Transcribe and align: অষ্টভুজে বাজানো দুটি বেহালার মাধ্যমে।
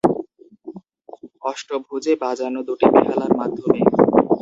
অষ্টভুজে 1.43 2.13
বাজানো 2.23 2.59
দুটি 2.67 2.87
বেহালার 2.93 3.33
মাধ্যমে। 3.39 3.79